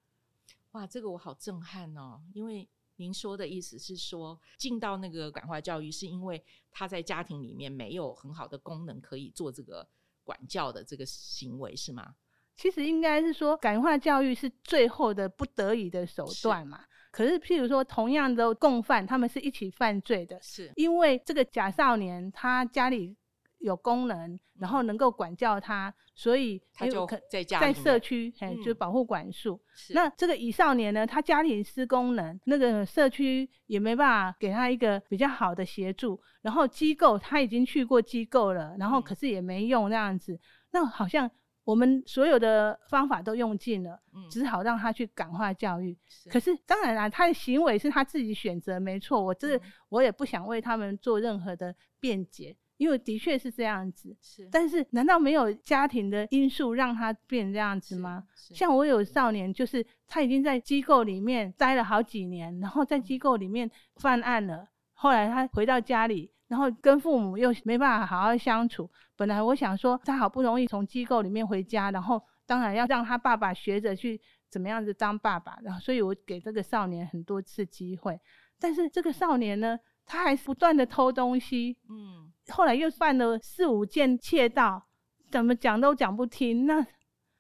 [0.72, 9.88] 哇，这个我好震撼哦，因为您说的意思是说，进到那个感化教育，是因为他在家庭里面没有很好的功能可以做这个
[10.26, 12.16] 管教的这个行为，是吗？
[12.58, 16.80] 其实应该是说，感化教育是最后的不得已的手段嘛。
[17.12, 23.16] 可是，譬如说，同样的共犯，他们是一起犯罪的，是因为这个甲少年他家里
[23.60, 29.60] 有功能，然后能够管教他，所以他就在家在社区，哎、嗯，就保护管束。
[29.74, 40.40] 是那这个乙少年呢，他家里失功能，那个社区也没办法给他一个比较好的协助，然后机构他已经去过机构了，然后可是也没用，那样子，嗯、
[40.72, 41.30] 那好像。
[41.68, 45.98] 我们所有的方法都用尽了，嗯，只好让他去感化教育。
[46.08, 49.22] 是可是当然啦，他的行为是他自己选择，没错。
[49.22, 54.16] 我这、嗯、我也不想为他们做任何的辩解，因为的确是这样子。
[54.22, 58.24] 是，但是难道没有家庭的因素让他变这样子吗？
[58.54, 66.32] 像我有少年，就是他已经在机构里面待了好几年，然后在机构里面犯案了，后来他回到家里。
[66.48, 68.90] 然后跟父母又没办法好好相处。
[69.16, 75.58] 本来我想说，他好不容易从机构里面回家，然后当然要让他爸爸学着去怎么样子当爸爸。
[75.62, 78.20] 然后，所以我给这个少年很多次机会。
[78.60, 81.78] 但是这个少年呢，他还是不断的偷东西。
[81.90, 82.32] 嗯。
[82.50, 84.82] 后来又犯了四五件窃盗，
[85.30, 86.86] 怎么讲都讲不听，那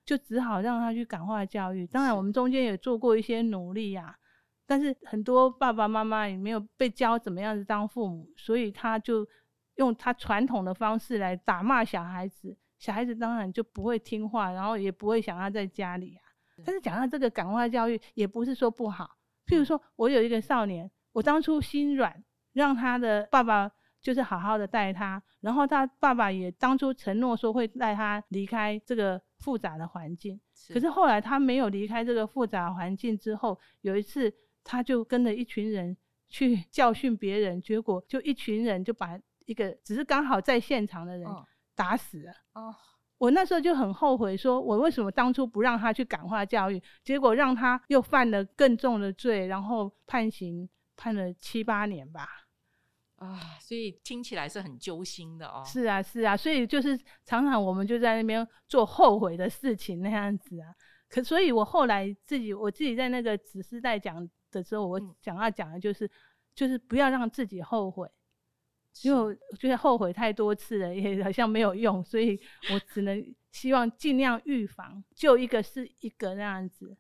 [0.05, 1.87] 就只好让他去感化教育。
[1.87, 4.17] 当然，我们中间也做过一些努力呀。
[4.69, 9.25] 但是很多爸爸妈妈也没有被教怎么样子当父母，所以他就
[9.75, 16.21] 用他传统的方式来打骂小孩子，小孩子当然就不会听话，然后也不会想要在家里啊。
[16.65, 19.09] 但是讲到这个感化教育，也不是说不好。
[19.45, 30.37] 譬如说我有一个少年，我当初心软，让他的爸爸就是好好的带他，然后他爸爸也当初承诺说会带他离开这个复杂的环境。
[30.73, 34.33] 可是后来他没有离开这个复杂环境之后，有一次。
[34.67, 35.95] 他就跟着一群人
[36.27, 41.25] 去 教训别人，结果就一群人就把一个只是刚好在现场的人
[41.73, 42.33] 打死了。
[42.53, 42.75] 哦，
[43.17, 52.27] 我那时候就很后悔，说我为什么当初不让他去感化教育，结果让他又犯了更重的罪，然后判刑判了七八年吧。
[53.15, 55.63] 啊，所以听起来是很揪心的哦。
[55.65, 60.67] 是啊，是啊，所以就是常常我们就在那边做后悔的事情那样子啊。
[61.09, 64.29] 可所以，我后来自己我自己在那个子时代讲。
[64.49, 66.11] 的时候，我想要讲的就是，嗯、
[66.55, 68.09] 就是不要让自己后悔，
[69.03, 72.39] 因为我觉得后悔太多次了，也好像没有用，所以
[72.71, 76.95] 我只能希望尽量预防，就一个是一个那样子。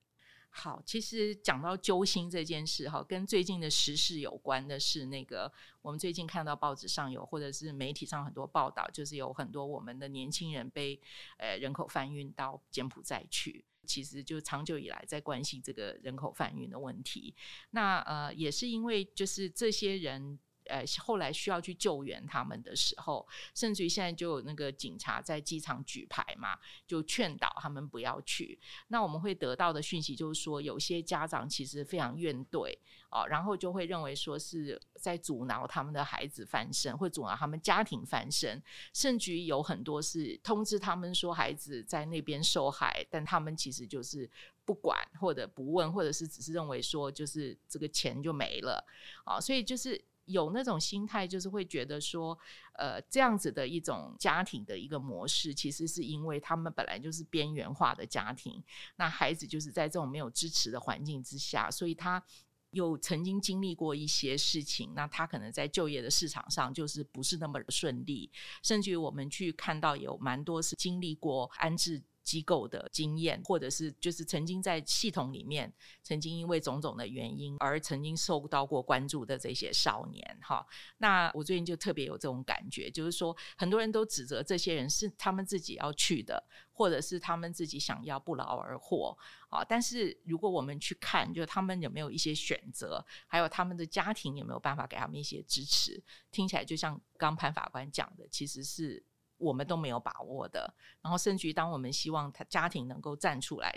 [0.59, 10.99] 好，其实讲到揪心这件事，哈，跟最近的时事有关的是那个，我们最近看到报纸上有，或者是媒体上很多报道，就是有很多我们的年轻人被
[11.37, 13.63] 呃人口贩运到柬埔寨去。
[13.85, 17.35] 其实就长久以来在关心这个人口贩运的问题，
[17.69, 20.39] 那呃也是因为就是这些人。
[20.69, 28.59] 呃，后来需要去救援他们的时候，甚至于现在就有那个警察在机场举牌嘛，就劝导他们不要去。
[28.87, 32.77] 那我们会得到的讯息就是说，有些家长其实非常怨怼
[33.09, 38.61] 啊，然后就会认为说是在阻挠他们的孩子翻身，会阻挠他们家庭翻身，
[38.93, 44.29] 甚至于有很多是通知他们说孩子在那边受害，但他们其实就是
[44.65, 48.85] 不管或者不问，或者是只是认为说就是这个钱就没了
[49.23, 50.03] 啊，所以就是。
[50.27, 52.37] 有那种心态，就是会觉得说，
[52.73, 58.63] 呃，这样子的一种家庭的一个模式，其实是因为他们本来就是边缘化的家庭，
[58.97, 62.23] 那孩子就是在这种没有支持的环境之下，所以他
[62.71, 68.29] 又曾经经历过一些事情，那他可能在就业的市场上就是不是那么顺利，
[68.61, 72.03] 甚至于我们去看到有蛮多是经历过安置。
[72.27, 75.71] 机构的经验，或者是就是曾经在系统里面，
[76.03, 99.01] 曾经因为种种的原因而曾经受到过关注的这些少年，哈，那我最近就特别有这种感觉，就是说很多人都指责这些人是他们自己要去的，或者是他们自己想要不劳而获，啊，但是如果我们去看，就他们有没有一些选择，还有他们的家庭有没有办法给他们一些支持，听起来就像刚潘法官讲的，其实是。
[99.37, 103.73] 我们都没有把握的，然后甚至于当我们希望他家庭能够站出来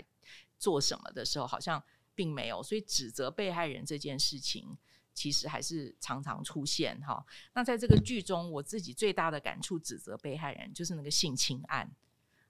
[0.57, 1.81] 做什么的时候，好像
[2.13, 4.77] 并没有，所以指责被害人这件事情，
[5.13, 7.25] 其实还是常常出现哈。
[7.53, 11.89] 那在这个剧中，我自己最大的感触，指责被害人就是那个性侵案。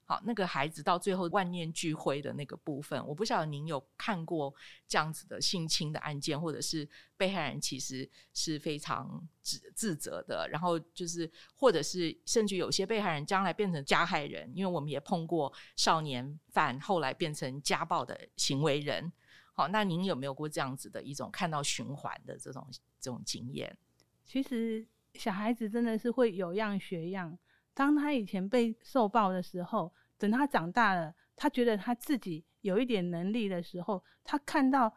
[0.04, 4.52] 好，那个孩子到最后万念俱灰的那个部分，我不晓得您有看过
[4.86, 6.86] 这样子的性侵的案件，或者是
[7.16, 19.10] 被害人其实是非常自自责的，然后就是，或者是甚至有些被害人将来变成加害人，因为我们也碰过少年犯后来变成家暴的行为人。
[19.54, 22.66] 好，那您有没有过这样子的一种看到循环的这种
[23.00, 23.78] 这种经验？
[24.24, 24.84] 其实
[25.14, 27.38] 小孩子真的是会有样学样。
[27.74, 34.92] 当他以前被受暴的时候，等他长大了，他觉得他自己有一点能力的时候，他看到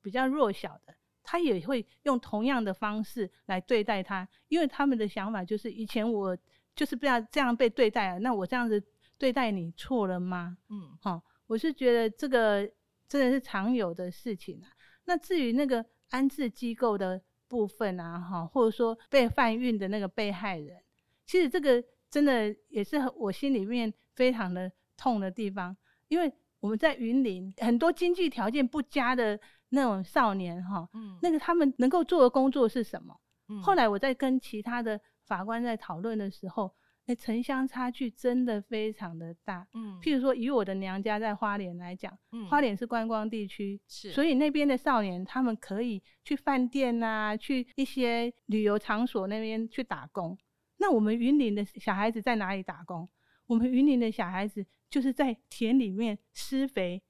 [0.00, 6.36] 比较弱小的，他也会用同样的方式来对待他，因为他们的想法就是：以前我
[6.74, 8.82] 就是不要这样被对待了，那我这样子
[9.18, 10.56] 对待你错了吗？
[10.68, 12.70] 嗯，好，我是觉得这个
[13.08, 14.68] 真的是常有的事情啊。
[15.04, 20.80] 那至于那个安置机构的部分啊，哈，或者说被贩运的那个被害人，
[21.26, 21.82] 其实这个
[22.12, 25.76] 真的也是我心里面非常的痛的地方，
[26.08, 29.40] 因为我们在云林很多经济条件不佳的
[29.70, 33.18] 那种少年，哈，嗯，那个他们能够做的工作是什么？
[33.48, 36.70] 嗯，后来我在跟其他的法官在讨论的时候。
[37.06, 39.66] 哎，城乡差距真的非常的大。
[39.74, 50.38] 嗯，譬如说，以我的娘家在花莲来讲，嗯，花莲是观光地区，是，所以那边的少年他们可以去饭店呐、啊，去一些旅游场所那边去打工。
[50.82, 53.08] 那我们云林的小孩子在哪里打工？
[53.46, 57.00] 我们云林的小孩子就是在田里面施肥、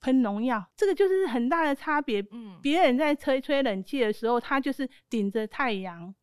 [0.00, 2.22] 喷农药，这个就是很大的差别。
[2.30, 6.14] 嗯，别人在吹吹冷气的时候，他就是顶着太阳。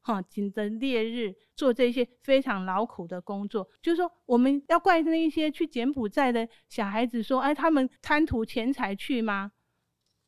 [0.00, 9.52] 哈，顶着烈日做这些非常劳苦的工作，就是说，我们要怪那一些去柬埔寨的小孩子说，哎，他们贪图钱财去吗？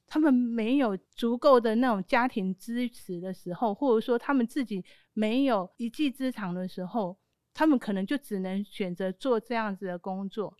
[0.07, 4.85] 他们没有足够的那种家庭支持的时候，或者说他们自己
[5.21, 7.19] 没有一技之长的时候，
[7.53, 10.57] 他们可能就只能选择做这样子的工作。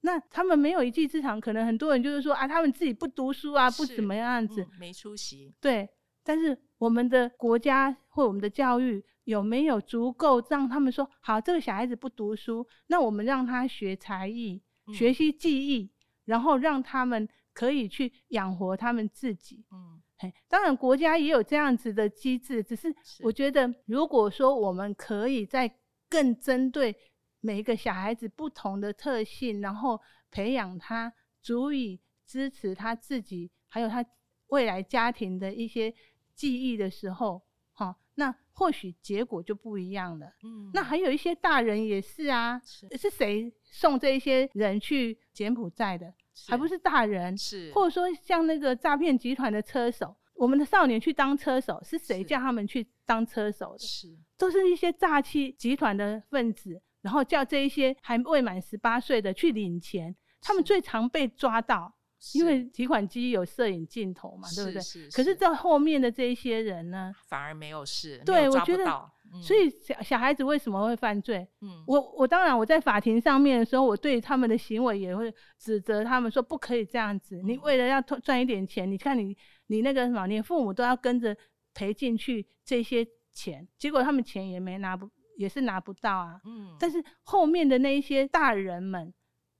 [0.00, 5.54] 那他们没有一技之长，可能很多人就是说啊，他们自己不读书啊，不怎么样子，嗯、没出息。
[5.60, 5.88] 对。
[6.26, 15.92] 但是我们的国家或我们的教育有没有足够让他们说好，这个小孩子不读书，那我们让他学才艺、学习技艺，
[16.24, 19.66] 然后让他们可以去养活他们自己。
[19.70, 25.72] 嗯，嘿，当然国家也有这样子的机制，只是我觉得，如果说我们可以在
[26.08, 26.96] 更针对
[27.40, 30.00] 每一个小孩子不同的特性，然后
[30.30, 31.12] 培养他
[31.42, 34.04] 足以支持他自己，还有他
[34.48, 35.94] 未来家庭的一些。
[36.36, 37.40] 记忆的时候，
[37.74, 40.32] 哈，那或许结果就不一样了。
[40.42, 46.12] 嗯，那还有一些大人也是啊，是是谁送这些人去柬埔寨的？
[46.48, 47.36] 还不是大人？
[47.36, 53.78] 是，或者说像那个诈骗集团的车手，我们的少年去当车手，是谁叫他们去当车手的？
[53.78, 61.94] 是，都是一些诈欺集团的分子，然后叫这一些还未满十八岁的去领钱，他们最常被抓到。
[62.32, 64.80] 因为提款机有摄影镜头嘛，对不对？
[64.80, 68.16] 是是是，可是这后面的这一些人呢，反而没有事。
[68.24, 71.46] 对，我觉得，嗯、所以小小孩子为什么会犯罪？
[71.60, 77.36] 嗯，我我当然我在法庭上面的时候，我对他们的行为也会指责他们说不可以这样子。
[77.42, 81.36] 嗯、你为了要赚一点钱，你看你你那个什么，你父母都要跟着
[81.74, 86.40] 赔进去这些钱，结果他们钱也没拿不也是拿不到啊。
[86.44, 89.12] 嗯，但是后面的那一些大人们。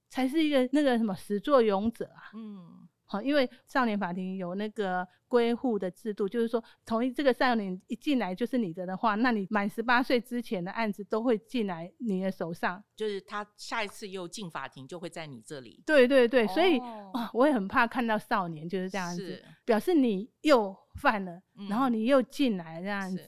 [0.07, 15.83] 才是一个那个什么始作俑者啊，嗯，好，因为少年法庭有那个归户的制度，就是说，同意这个少年一进来就是你的的话，那你满十八岁之前的案子都会进来你的手上，就是他下一次又进法庭就会在你这里。
[15.85, 23.21] 对对对，所以、哦、我也很怕看到少年就是这样子，表示你又犯了，嗯、然后你又进来这样子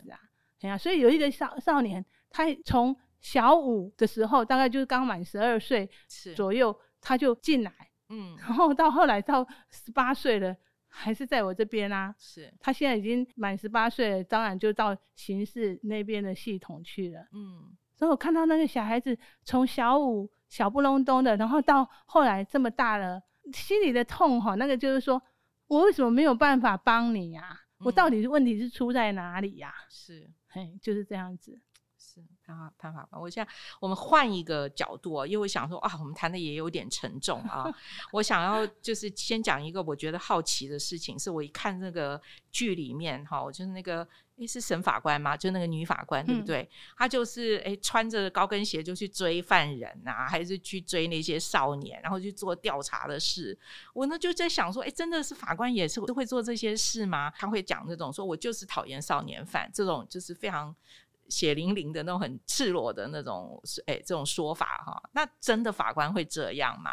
[0.68, 5.88] 啊，所以有一个少少年，他从小五的时候，大概就是刚满十二岁
[6.36, 7.72] 左右，他就进来，
[8.10, 10.56] 嗯，然后到后来到十八岁了，
[10.88, 12.14] 还是在我这边啊。
[12.18, 17.76] 是，他现在已经满十八岁了，当然就到刑事那边的系统去了，嗯。
[17.94, 23.20] 所以我看到那个小孩子从小五小不隆咚的，然后到后来这么大了，
[23.52, 25.20] 心里的痛哈，那个就是说
[25.66, 27.60] 我为什么没有办法帮你呀？
[27.80, 29.74] 我到底问题是出在哪里呀？
[29.90, 31.60] 是，嘿，就是这样子。
[32.48, 37.70] 潘法潘法官，我现在我们换一个角度啊，因为我想说啊，我们谈的也有点沉重啊。
[38.14, 42.20] 我想要就是先讲一个我觉得好奇的事情，是我一看那个
[42.50, 45.36] 剧里面哈，就是那个诶是沈法官吗？
[45.36, 46.70] 就那个女法官对不对？
[46.96, 53.58] 她、嗯、就是诶穿着高跟鞋就去追犯人啊，还是去追那些少年，然后去做调查的事。
[53.94, 57.30] 我呢就在想说，诶真的是法官也是都会做这些事吗？
[57.36, 60.74] 他会讲那种说我就是讨厌少年犯这种，就是非常。
[61.30, 66.92] 血淋淋的那种很赤裸的那种，哎，这种说法哈，那真的法官会这样吗？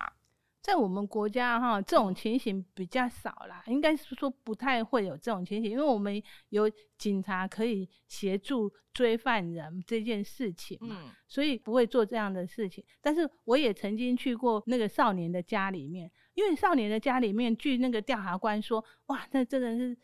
[0.62, 6.64] 在我们国家哈，这种情形比较少啦，应该是说不太会有这种情形，因为我们有
[6.96, 12.82] 警察可以协助追犯人这件事情嘛，嗯，所以不会做这样的事情。
[13.02, 19.94] 但是我也曾经去过那个少年的家里面，因为少年的家里面，据那个调查官说，哇，那真的是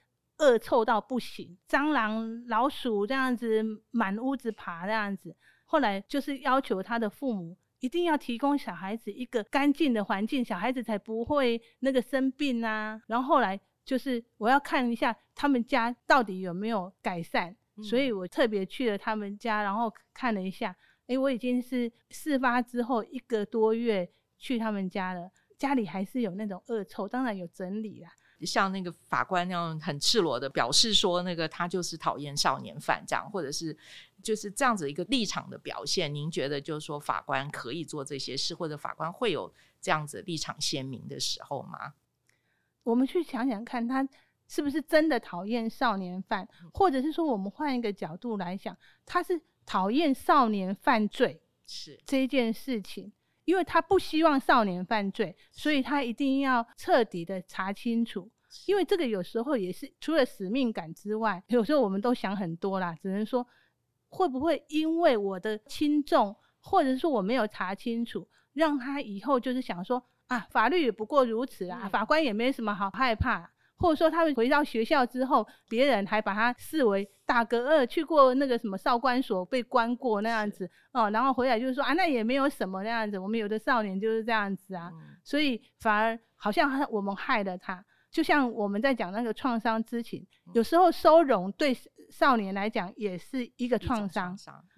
[0.41, 5.37] 恶臭到不行，蟑螂、老鼠这样子满屋子爬这样子。
[5.65, 13.01] 后来就是要求他的父母一定要提供小孩子一个干净的环境，小孩子才不会那个生病啊。
[13.07, 20.75] 然后后来就是我要看一下他们家到底有没有改善，嗯、所以我特别去了他们家，然后看了一下。
[21.07, 25.29] 哎，我已经是事发之后一个多月去他们家了，
[25.59, 28.09] 家里还是有那种恶臭，当然有整理啦。
[28.47, 33.77] 像那个法官那样很赤裸的表示说，那个他就是讨厌少年犯这样，或者是
[34.23, 36.15] 就是这样子一个立场的表现。
[36.15, 41.95] 您觉得就是说法官可以做这些事，或者法官会有这样子立场鲜明的时候吗？
[42.83, 44.07] 我们去想想看，他
[44.49, 49.41] 是不是真的讨厌少年犯，或者是说我们换一个角度来想，他是。
[49.67, 53.13] 讨厌少年犯罪是这件事情，
[53.45, 58.31] 因为他不希望少年犯罪，所以他一定要彻底的查清楚。
[58.67, 63.47] 因为这个有时候也是除了使命感之外，有时候我们都想很多啦，只能说
[64.09, 73.51] 会不会因为我的轻重，或者说我没有查清楚，让他以后就是想说啊，法律也不过如此啦，法官也没什么好害怕。
[73.81, 83.19] 或者说，他们回到学校之后，别人还把他视为大哥，呃，去过那个什么少管所被关过那样子哦，然后回来就是说啊，那也没有什么那样子。
[83.19, 87.83] 我们有的少年就是这样子啊，嗯、所以反而好像我们害了他。
[88.11, 91.75] 就像我们在讲那个创伤之情，有时候收容对
[92.11, 94.37] 少年来讲也是一个创伤。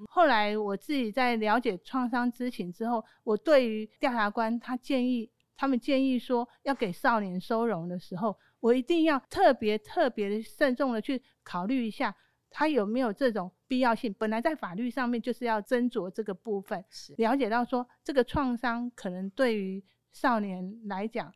[0.09, 8.39] 后来我自己在了解创伤之情之后，我对于调查官他建议，他们建议说要给少年收容的时候。
[8.63, 12.15] 我一定要特别特别的慎重的去考虑一下，
[12.49, 14.15] 他有没有这种必要性。
[14.15, 16.85] 本来在法律上面就是要斟酌这个部分，
[17.17, 21.35] 了解到说这个创伤可能对于少年来讲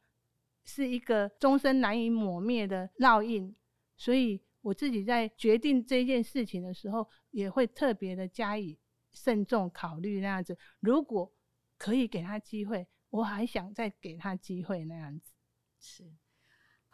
[0.62, 3.52] 是一个终身难以抹灭的烙印，
[3.96, 8.78] 所以我自己在决定这件事情的时候，也会特别的加以
[9.10, 10.20] 慎重考虑。
[10.20, 11.32] 那样子，如果
[11.76, 15.32] 可以给他机会，我还想再给他机会那样子，
[15.80, 16.04] 是。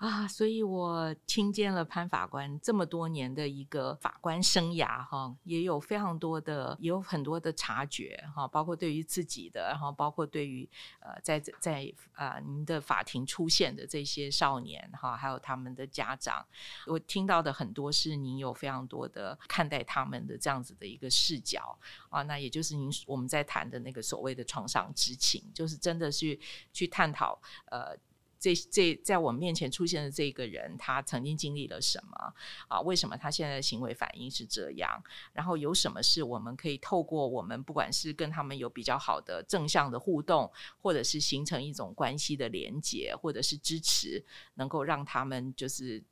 [0.02, 16.44] 啊，所以我听见了潘法官这么多年的一个法官生涯，哈，也有非常多的，也有很多的察觉，哈，包括对于自己的，然后包括对于呃，在在啊，您的法庭出现的这些少年，哈，还有他们的家长，
[16.88, 21.78] 我听到的很多是您有非常多的看待他们的这样子的一个视角
[22.10, 26.36] 啊，那也就是您我们在谈的那个所谓的创伤知情，就是真的是
[26.72, 27.96] 去探讨呃。
[28.42, 32.34] 这这在我们面前出现的这个人，他曾经经历了什么
[32.66, 32.80] 啊？
[32.80, 35.00] 为什么他现在的行为反应是这样？
[35.32, 44.24] 然后有什么是我们可以透过我们不管是跟他们有比较好的正向的互动，或者是形成一种关系的连结，或者是支持，
[44.54, 46.02] 能够让他们就是。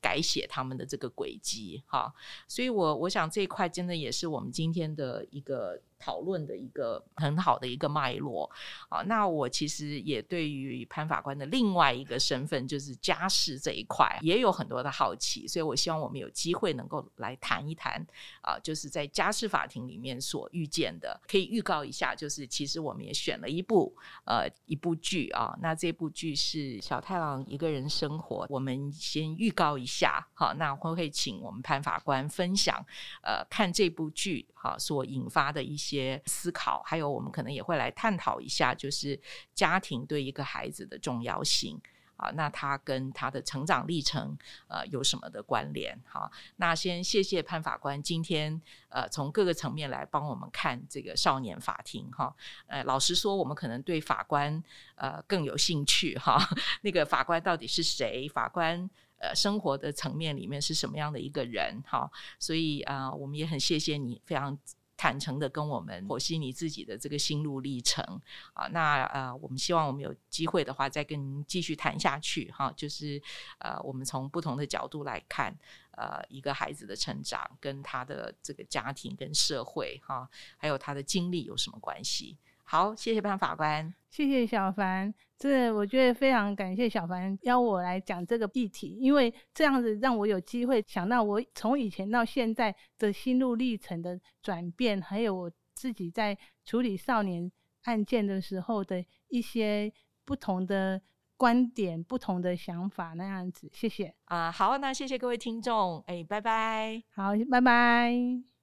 [0.00, 2.14] 改写他们的这个轨迹，哈，
[2.46, 8.50] 所以我我想这一块真的也是我们今天的一个讨论的一个很好的一个脉络
[8.88, 9.02] 啊。
[9.02, 18.04] 那我其实也对于潘法官的另外一个身份，就是家事这一块，也有很多的好奇，所以我希望我们有机会能够来谈一谈
[18.42, 23.94] 啊，就是在家事法庭里面所遇见的，可以预告一下，就是其实我们也选了一部
[24.24, 30.26] 呃一部剧啊，那这部剧是小太郎一个人生活，我们先预告一下。
[30.34, 32.84] 好，那会会请我们潘法官分享，
[33.22, 39.18] 呃，看这部剧哈所引发的一些些思考，还有我们可能也会来探讨一下，就是
[39.54, 41.80] 家庭对一个孩子的重要性
[42.16, 44.36] 啊，那他跟他的成长历程
[44.68, 45.98] 呃有什么的关联？
[46.04, 48.60] 好，那先谢谢潘法官今天
[48.90, 52.34] 呃从各个层面来帮我们看这个少年法庭哈，
[52.66, 54.62] 呃，老实说，我们可能对法官
[54.96, 56.38] 呃更有兴趣哈，
[56.82, 58.28] 那个法官到底是谁？
[58.28, 58.90] 法官。
[59.20, 61.82] 呃，生活的层面里面是什么样的一个人？
[61.84, 62.08] 哈，
[62.38, 64.56] 所以啊、我们也很谢谢你非常
[64.98, 68.04] 坦诚的跟我们剖析你自己的这个心路历程
[68.52, 68.66] 啊。
[68.66, 72.70] 那呃，我们希望我们有机会的话，再跟您继续谈下去哈。
[72.76, 73.22] 就是
[73.60, 75.56] 呃，我们从不同的角度来看，
[75.92, 82.36] 呃，一个孩子的成长跟他的这个家庭跟社会哈，还有他的经历有什么关系？
[82.70, 85.14] 好，谢谢潘法官，谢谢小凡。
[85.38, 97.50] 这我觉得非常感谢小凡邀我来讲这个议题，因为这样子让我有机会想到我从以前到现在的心路历程的转变，还有我自己在处理少年
[97.84, 99.90] 案件的时候的一些
[100.26, 101.00] 不同的
[101.38, 103.70] 观点、不同的想法那样子。
[103.72, 108.57] 谢谢啊，好，那谢谢各位听众，哎，拜拜，好，拜拜。